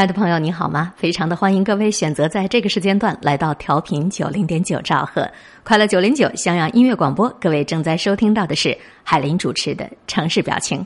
[0.00, 0.94] 亲爱的朋友，你好吗？
[0.96, 5.30] 非常的欢迎各位选择在这个时间段来到调频九零点九兆赫
[5.62, 7.28] 快乐九零九襄阳音乐广播。
[7.38, 8.74] 各位正在收听到的是
[9.04, 10.80] 海林主持的《城市表情》。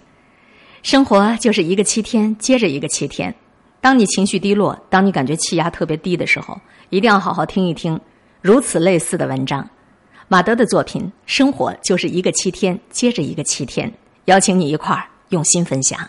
[0.82, 3.32] 生活就是一个七天接着一个七天。
[3.80, 6.60] 当你情绪低落，当你感觉气压特别低的时候，
[6.90, 8.00] 一定要好好听一听
[8.40, 9.64] 如此类似的文章。
[10.26, 13.88] 马德的作品《生活就是一个七天接着一个七天》，
[14.24, 16.00] 邀请你一块儿用心分享。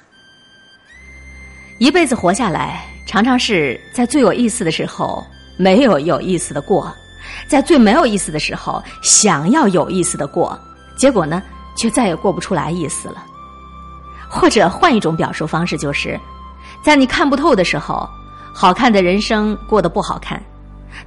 [1.78, 5.26] 一辈子活下来，常常是在最有意思的时候
[5.58, 6.94] 没有有意思的过，
[7.48, 10.60] 在最没有意思的时候想要有意思的过，
[10.98, 11.42] 结果呢，
[11.78, 13.24] 却再也过不出来意思了。
[14.28, 16.20] 或者换一种表述方式，就是
[16.84, 18.10] 在你看不透的时候，
[18.54, 20.38] 好看的人生过得不好看；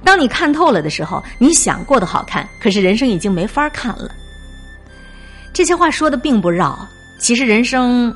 [0.03, 4.09] 当你看透了的时候，你想过得好看，可是人生已经没法看了。
[5.53, 6.79] 这些话说的并不绕，
[7.19, 8.15] 其实人生、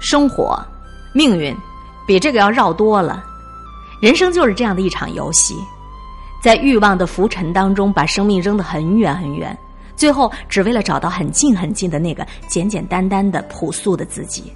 [0.00, 0.64] 生活、
[1.12, 1.56] 命运。
[2.06, 3.24] 比这个要绕多了，
[4.00, 5.56] 人生就是这样的一场游戏，
[6.42, 9.56] 在欲望的浮沉当中，把生命扔得很远很远，
[9.96, 14.52] 最后只为了找到很近很近的那个简简单单的朴素的自己。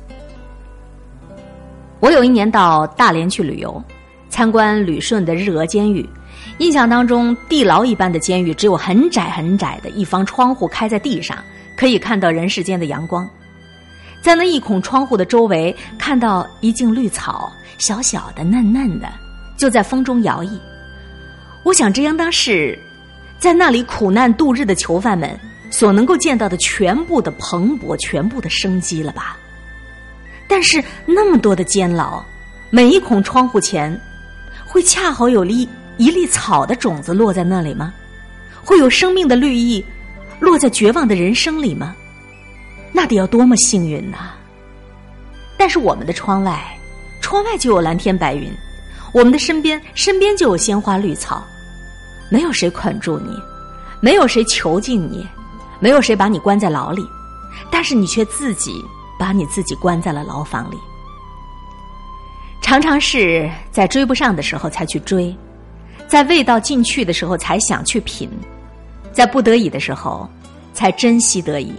[1.98, 3.83] 我有一年到大连去旅游，
[4.28, 6.09] 参观旅顺的日俄监狱，
[6.59, 11.37] 印象当中地牢一般的监狱，只有很窄很窄的一方窗户开在地上，
[11.77, 13.28] 可以看到人世间的阳光。
[14.21, 19.09] 在那一孔窗户的周围，看到一茎绿草，小小的、嫩嫩的，
[19.57, 20.51] 就在风中摇曳。
[21.62, 22.79] 我想，这应当是
[23.39, 25.39] 在那里苦难度日的囚犯们
[25.71, 29.37] 所能够见到的全部的蓬勃、全部的生机了吧？
[30.47, 32.23] 但是，那么多的监牢，
[32.71, 33.99] 每一孔窗户前，
[34.67, 37.93] 会恰好有粒一粒草的种子落在那里吗？
[38.62, 39.84] 会有生命的绿意
[40.41, 41.95] 落在绝望的人生里吗？
[42.93, 44.31] 那得要多么幸运呐！
[45.57, 46.61] 但是我们的窗外，
[47.21, 48.51] 窗外就有蓝天白云；
[49.13, 51.43] 我们的身边，身边就有鲜花绿草。
[52.31, 53.37] 没有谁捆住你，
[54.01, 55.27] 没有谁囚禁你，
[55.81, 57.03] 没有谁把你关在牢里，
[57.71, 58.84] 但是你却自己
[59.19, 60.77] 把你自己关在了牢房里。
[62.62, 65.34] 常常是在追不上的时候才去追，
[66.06, 68.31] 在味道进去的时候才想去品，
[69.12, 70.29] 在不得已的时候
[70.73, 71.75] 才珍惜得以。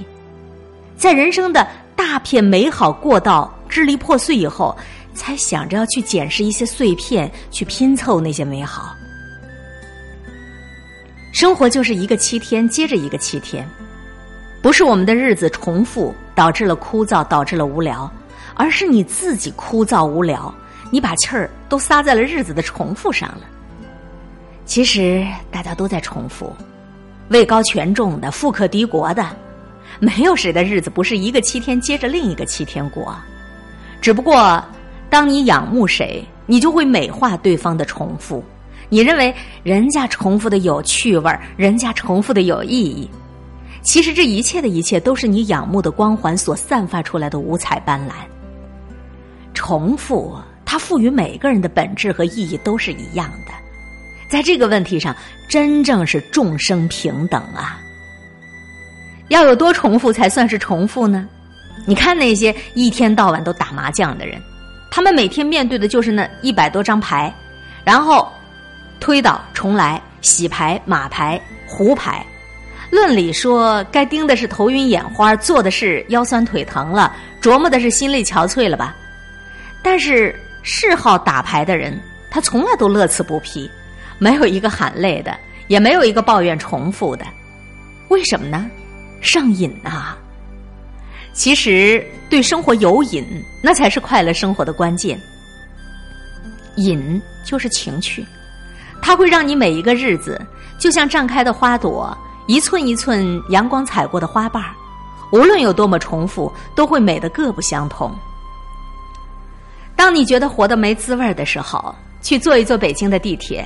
[1.02, 4.78] 在人生的大片美好过道支离破碎以后，
[5.16, 8.96] 才想着要去捡拾一些碎片，去拼凑那些美好。
[11.34, 13.68] 生活就是一个七天接着一个七天，
[14.62, 18.08] 不是我们的日子重复导致了枯燥，导致了无聊，
[18.54, 20.54] 而是你自己枯燥无聊，
[20.92, 23.42] 你把气儿都撒在了日子的重复上了。
[24.66, 26.56] 其实大家都在重复，
[27.30, 29.26] 位高权重的，富可敌国的。
[30.00, 33.16] 没有谁的日子不是一个七天接着另一个七天过，
[34.02, 34.64] 只不过
[35.10, 38.44] 当你仰慕谁，你就会美化对方的重复。
[38.90, 43.10] 你认为人家重复的有趣味，人家重复的有意义。
[43.82, 48.12] 其实这一切的一切都是你仰慕的光环所散发出来的五彩斑斓。
[49.54, 53.52] 重复，它赋予每个人的本质和意义都是一样的。
[54.30, 55.16] 在这个问题上，
[55.50, 57.82] 真正是众生平等啊。
[59.32, 61.26] 要有多重复才算是重复呢？
[61.86, 64.38] 你看那些一天到晚都打麻将的人，
[64.92, 67.34] 他们每天面对的就是那一百多张牌，
[67.86, 68.30] 然后
[69.00, 72.26] 推倒重来，洗牌、码牌、胡牌。
[72.90, 78.94] 论理说，该盯的是头晕眼花，做的是腰酸腿疼了，琢磨的是心力憔悴了吧？
[79.82, 81.98] 但是嗜好打牌的人，
[82.30, 83.72] 他从来都乐此不疲，
[84.20, 85.34] 没有一个喊累的，
[85.68, 87.26] 也没有一个抱怨重复的。
[88.10, 88.70] 为什么呢？
[89.22, 90.16] 上瘾呐！
[91.34, 93.26] 其实对生活有瘾，
[93.64, 95.18] 那才是快乐生活的关键。
[96.76, 98.26] 瘾就是情趣，
[99.02, 100.40] 它会让你每一个日子
[100.80, 102.18] 就像绽开的花朵，
[102.48, 104.74] 一寸一寸阳光踩过的花瓣儿，
[105.32, 108.14] 无论有多么重复，都会美得各不相同。
[109.96, 113.66] 当你觉得活得没滋味的时候，去坐一坐北京的地铁，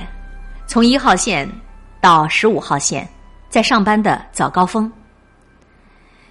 [0.66, 1.50] 从一号线
[2.00, 3.08] 到十五号线，
[3.48, 4.90] 在上班的早高峰。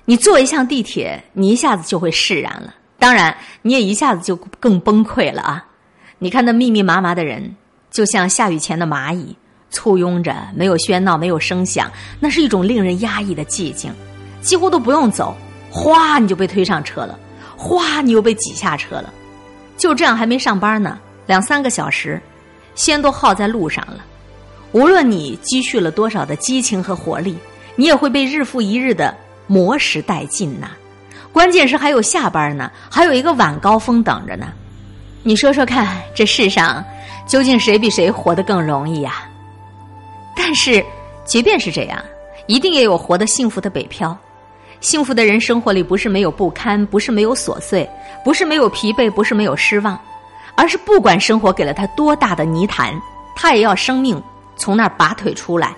[0.07, 2.75] 你坐一趟地铁，你一下子就会释然了。
[2.99, 5.65] 当然，你也一下子就更崩溃了啊！
[6.19, 7.55] 你看那密密麻麻的人，
[7.89, 9.35] 就像下雨前的蚂蚁，
[9.71, 13.91] 簇拥着，没有喧闹，没有声响，那是一种令人压抑的寂静。
[14.41, 15.35] 几乎都不用走，
[15.71, 17.17] 哗，你就被推上车了；
[17.57, 19.11] 哗，你又被挤下车了。
[19.75, 22.21] 就这样，还没上班呢，两三个小时，
[22.75, 24.05] 先都耗在路上了。
[24.71, 27.35] 无论你积蓄了多少的激情和活力，
[27.75, 29.15] 你也会被日复一日的。
[29.47, 30.69] 磨蚀殆尽呐！
[31.31, 34.47] 关键是还有下班呢，还有一个晚高峰等着呢。
[35.23, 36.83] 你说说看，这世上
[37.27, 39.27] 究竟谁比谁活得更容易呀？
[40.35, 40.83] 但是，
[41.25, 41.99] 即便是这样，
[42.47, 44.17] 一定也有活得幸福的北漂。
[44.81, 47.89] 幸福的人生活里不是没有不堪，不是没有琐碎，
[48.23, 49.99] 不是没有疲惫，不是没有失望，
[50.55, 52.93] 而是不管生活给了他多大的泥潭，
[53.35, 54.21] 他也要生命
[54.55, 55.73] 从那儿拔腿出来，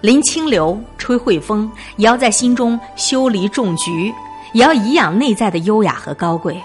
[0.00, 4.12] 临清流，吹惠风，也要在心中修篱种菊，
[4.52, 6.60] 也要颐养内在的优雅和高贵。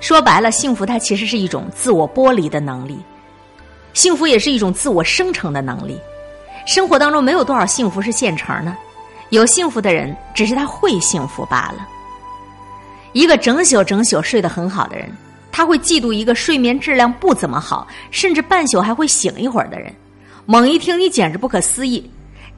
[0.00, 2.98] 说白了，幸福它其实是一种自我剥离的能力，
[3.94, 5.96] 幸福也是一种自我生成的能力。
[6.66, 8.74] 生活当中没有多少幸福是现成的。
[9.30, 11.86] 有幸福的人，只是他会幸福罢了。
[13.12, 15.10] 一个整宿整宿睡得很好的人，
[15.50, 19.94] 他会嫉妒一个睡眠质量不怎么好，甚至半宿还会醒一会儿的人。
[20.46, 22.10] 猛一听，你简直不可思议。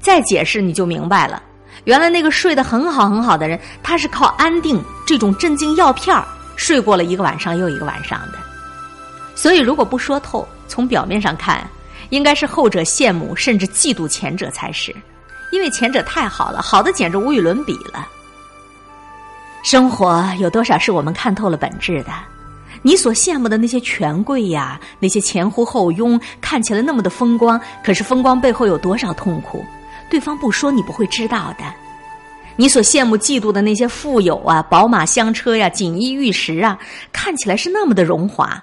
[0.05, 1.43] 再解释，你就明白了。
[1.85, 6.23] 原来那个睡得很好很好的人，他是靠安定这种镇静药片儿
[6.56, 8.39] 睡过了一个晚上又一个晚上的。
[9.35, 11.67] 所以，如果不说透，从表面上看，
[12.11, 14.95] 应该是后者羡慕甚至嫉妒前者才是。
[15.51, 18.06] 因为前者太好了，好的简直无与伦比了。
[19.62, 22.12] 生活有多少是我们看透了本质的？
[22.83, 29.65] 你所羡慕的那些权贵呀，那些前呼后拥，看起来那么的风光，可是风光背后有多少痛苦？
[30.14, 31.64] 对方不说，你不会知道的。
[32.55, 36.78] 你所羡慕、嫉妒的那些富有啊，宝马香车呀，锦衣玉食啊，
[37.11, 38.62] 看起来是那么的荣华，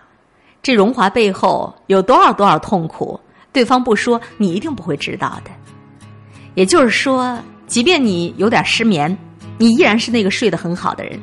[0.64, 3.20] 这荣华背后有多少多少痛苦？
[3.52, 5.52] 对方不说，你一定不会知道的。
[6.56, 7.38] 也就是说，
[7.68, 9.18] 即便你有点失眠，
[9.58, 11.20] 你依然是那个睡得很好的人；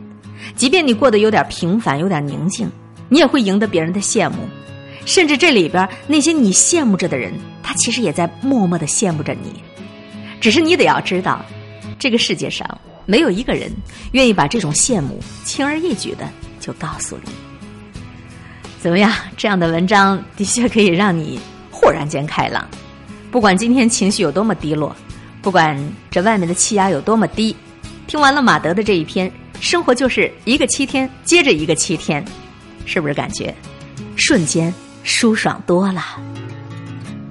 [0.55, 2.71] 即便你过得有点平凡、有点宁静，
[3.09, 4.37] 你也会赢得别人的羡慕。
[5.07, 7.33] 甚至这里边那些你羡慕着的人，
[7.63, 9.65] 他其实也在默默的羡慕着你。
[10.41, 11.45] 只是你得要知道，
[11.99, 12.67] 这个世界上
[13.07, 13.71] 没有一个人
[14.13, 16.29] 愿意把这种羡慕轻而易举的
[16.61, 17.33] 就告诉你。
[18.81, 19.13] 怎么样？
[19.37, 21.41] 这样的文章的确可以让你
[21.71, 22.69] 豁然间开朗，
[23.31, 24.95] 不管今天情绪有多么低落。
[25.41, 25.79] 不管
[26.11, 27.55] 这外面的气压有多么低，
[28.07, 29.31] 听完了马德的这一篇，
[29.61, 32.25] 生活就是一个七天接着一个七天，
[32.85, 33.55] 是不是感觉
[34.17, 34.73] 瞬间
[35.05, 36.03] 舒爽多了？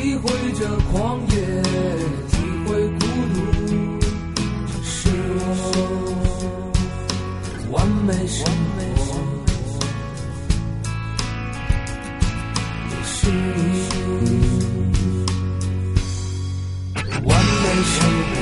[0.00, 1.34] 体会着狂野，
[2.30, 2.32] 体
[2.64, 3.04] 会孤
[3.34, 3.38] 独，
[4.82, 5.10] 是
[5.44, 5.52] 我
[7.70, 8.40] 完美生
[8.76, 8.78] 活。
[13.04, 13.38] 是你
[17.22, 17.28] 完
[17.62, 17.94] 美生
[18.30, 18.34] 活。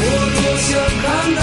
[0.00, 0.02] 我
[0.36, 0.70] 多想
[1.02, 1.04] 看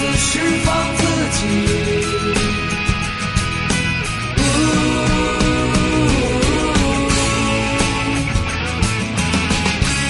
[0.00, 1.02] 次释放自
[1.36, 1.40] 己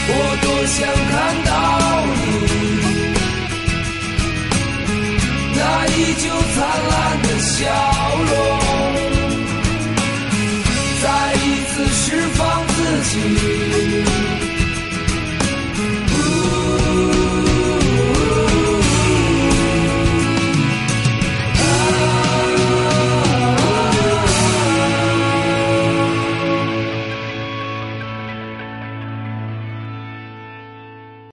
[0.07, 0.79] 我多想
[1.11, 1.13] 看
[1.45, 1.51] 到
[2.15, 2.23] 你
[5.57, 6.57] 那依旧灿
[6.89, 7.59] 烂的笑
[8.31, 8.33] 容
[11.03, 11.05] 再
[11.35, 12.07] 一次释
[12.37, 12.79] 放自
[13.11, 13.80] 己。